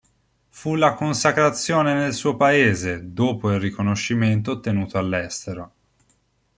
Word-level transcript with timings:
Fu 0.49 0.73
la 0.73 0.95
consacrazione 0.95 1.93
nel 1.93 2.15
suo 2.15 2.35
paese, 2.35 3.13
dopo 3.13 3.51
il 3.51 3.59
riconoscimento 3.59 4.49
ottenuto 4.53 4.97
all'estero. 4.97 5.73